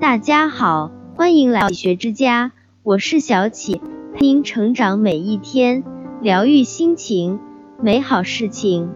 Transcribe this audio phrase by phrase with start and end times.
[0.00, 2.52] 大家好，欢迎来到学之家，
[2.84, 3.82] 我是小启，
[4.14, 5.82] 陪您成长每一天，
[6.22, 7.40] 疗愈心情，
[7.82, 8.90] 美好事情。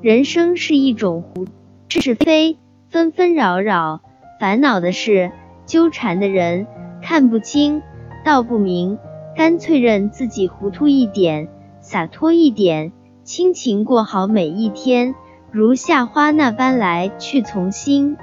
[0.00, 1.46] 人生是一种糊，
[1.90, 2.58] 是非非，
[2.88, 4.00] 纷纷扰扰，
[4.40, 5.30] 烦恼的事，
[5.66, 6.66] 纠缠的人，
[7.02, 7.82] 看不清，
[8.24, 8.98] 道不明，
[9.36, 11.48] 干脆认自己糊涂一点，
[11.80, 12.92] 洒脱一点，
[13.24, 15.14] 亲情过好每一天，
[15.50, 18.16] 如夏花那般来去从心。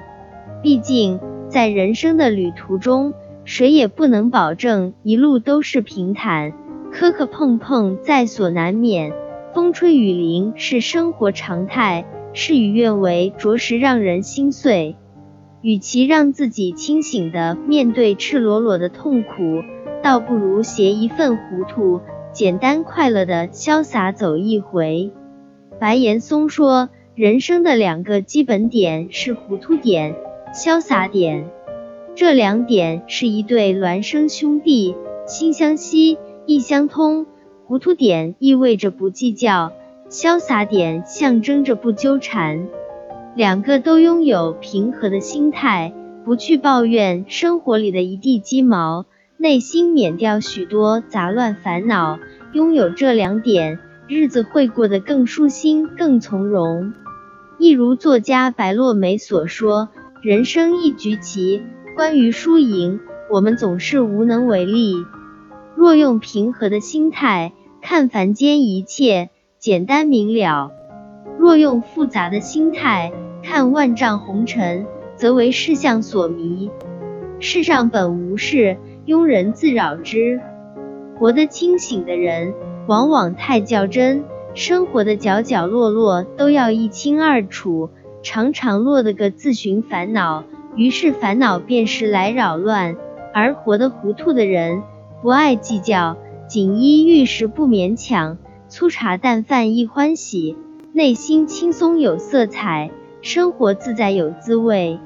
[0.64, 1.20] 毕竟，
[1.50, 3.14] 在人生的旅途中，
[3.46, 6.54] 谁也不能保证一路都是平坦，
[6.92, 9.14] 磕磕碰碰在所难免，
[9.54, 14.98] 风吹雨淋是生活常态，事与愿违着实让人心碎。
[15.62, 19.64] 与其让自己清醒的面对赤裸裸的痛苦，
[20.04, 22.02] 倒不如携一份糊涂，
[22.32, 25.12] 简单快乐的潇洒走一回。
[25.80, 30.16] 白岩松说，人生的两个基本点是糊涂点。
[30.54, 31.50] 潇洒点，
[32.16, 34.96] 这两点是一对孪生兄弟，
[35.28, 37.26] 心相惜，意相通。
[37.66, 39.74] 糊涂点意味着不计较，
[40.10, 42.68] 潇洒点象征着不纠缠。
[43.36, 52.20] 两个都拥有平和的心态，不去抱怨生活里的一地鸡毛，内心免掉许多杂乱烦恼。
[52.54, 56.94] 拥有这两点，日子会过得更舒心、更从容。
[57.60, 59.90] 一如作家白落梅所说。
[60.24, 61.62] 人生一局棋，
[61.96, 64.96] 关于输赢，我们总是无能为力。
[65.76, 69.30] 若用平和的心态看凡间一切，
[69.60, 70.72] 简单明了；
[71.38, 76.72] 若用复杂的心态看万丈红尘，则为世相所迷。
[77.40, 80.42] 世上本无事，庸人自扰之。
[81.20, 82.56] 活得清醒的人，
[82.88, 84.24] 往往太较真，
[84.56, 87.92] 生活的角角落落都要一清二楚。
[88.24, 90.44] 常常落得个自寻烦恼，
[90.76, 92.96] 于是烦恼便是来扰乱。
[93.34, 94.82] 而活得糊涂的人，
[95.22, 100.56] 不爱计较，锦衣玉食不勉强，粗茶淡饭亦欢喜，
[100.92, 102.90] 内心轻松有色彩，
[103.22, 105.00] 生活自在有滋味。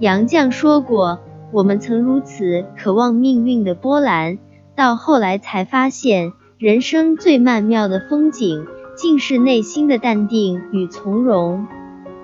[0.00, 1.20] 杨绛说过
[1.52, 4.38] ：“我们曾如此渴望命运的波澜，
[4.74, 11.66] 到后来才发现，人生最曼妙的风景，竟是内心的淡定与从容。”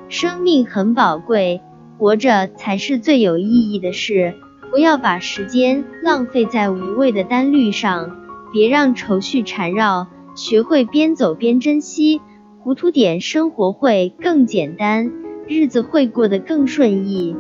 [0.09, 1.61] 生命很宝贵，
[1.99, 4.35] 活着才是最有意义的事。
[4.71, 8.17] 不要把时间浪费在无谓的单虑上，
[8.53, 10.07] 别让愁绪缠绕，
[10.37, 12.21] 学会边走边珍惜，
[12.61, 15.11] 糊涂点，生活会更简单，
[15.49, 17.37] 日子会过得更顺意。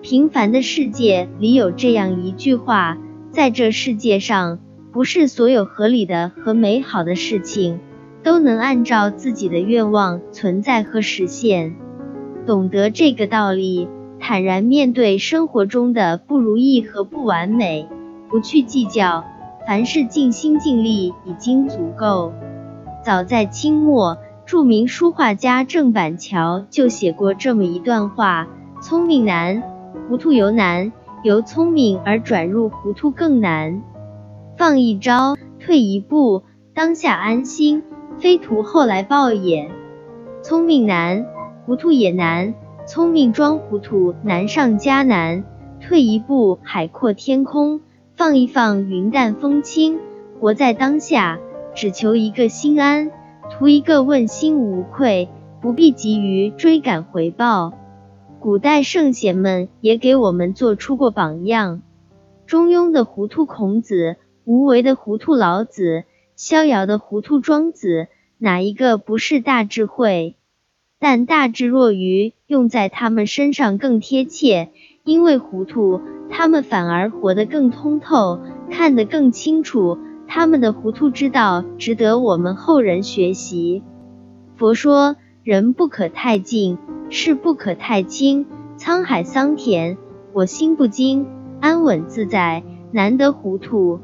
[0.00, 2.98] 平凡的世界里有这样一句话：
[3.30, 4.58] 在这世界上，
[4.92, 7.78] 不是所有合理的和美好的事情
[8.24, 11.76] 都能按照自己的愿望存在和实现。
[12.46, 13.88] 懂得这个道理，
[14.18, 17.88] 坦然面对生活中的不如意和不完美，
[18.28, 19.24] 不去计较，
[19.66, 22.32] 凡事尽心尽力已经足够。
[23.04, 28.48] 早在清末，著名书画家郑板桥就写过这么一段话：
[28.80, 29.62] 聪明难，
[30.08, 30.90] 糊涂尤难；
[31.22, 33.82] 由聪明而转入糊涂更难。
[34.56, 36.42] 放一招，退一步，
[36.74, 37.84] 当下安心，
[38.18, 39.70] 非图后来报也。
[40.42, 41.24] 聪明难。
[41.64, 42.54] 糊涂也难，
[42.86, 45.44] 聪明装糊涂难上加难。
[45.80, 47.80] 退一步，海阔天空；
[48.16, 49.98] 放一放，云淡风轻。
[50.40, 51.38] 活在当下，
[51.74, 53.10] 只求一个心安，
[53.50, 55.28] 图一个问心无愧，
[55.60, 57.72] 不必急于追赶回报。
[58.40, 61.82] 古代圣贤们也给我们做出过榜样：
[62.44, 66.02] 中庸的糊涂孔子，无为的糊涂老子，
[66.34, 68.08] 逍遥的糊涂庄子，
[68.38, 70.36] 哪一个不是大智慧？
[71.02, 74.68] 但大智若愚，用在他们身上更贴切。
[75.02, 78.38] 因为糊涂，他们反而活得更通透，
[78.70, 79.98] 看得更清楚。
[80.28, 83.82] 他们的糊涂之道，值得我们后人学习。
[84.54, 86.78] 佛说，人不可太近，
[87.10, 88.46] 事不可太轻。
[88.78, 89.98] 沧海桑田，
[90.32, 91.26] 我心不惊，
[91.60, 92.62] 安稳自在，
[92.92, 93.98] 难得糊涂。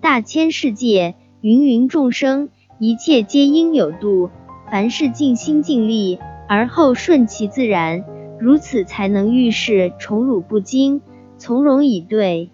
[0.00, 2.48] 大千世界，芸芸众生，
[2.80, 4.30] 一切皆应有度。
[4.70, 6.18] 凡事尽心尽力，
[6.48, 8.04] 而后顺其自然，
[8.38, 11.00] 如此才能遇事宠辱不惊，
[11.38, 12.50] 从容以对。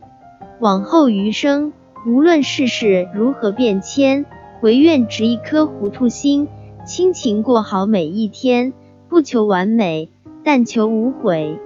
[0.61, 1.73] 往后余生，
[2.07, 4.27] 无论世事如何变迁，
[4.61, 6.49] 唯愿执一颗糊涂心，
[6.85, 8.73] 亲情过好每一天，
[9.09, 10.11] 不求完美，
[10.45, 11.59] 但求无悔。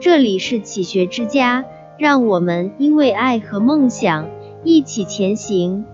[0.00, 1.64] 这里是启学之家，
[1.98, 4.28] 让我们因为爱和梦想
[4.64, 5.84] 一起前行。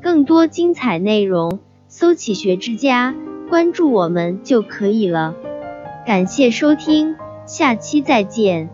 [0.00, 1.60] 更多精彩内容，
[1.96, 3.14] 搜起学之家。
[3.48, 5.36] 关注我们就可以了，
[6.04, 7.14] 感谢收听，
[7.46, 8.68] 下期再见。